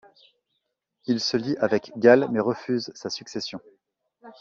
Il 1.05 1.19
se 1.19 1.37
lie 1.37 1.55
avec 1.57 1.91
Gall 1.95 2.27
mais 2.31 2.39
refuse 2.39 2.91
sa 2.95 3.11
succession. 3.11 3.61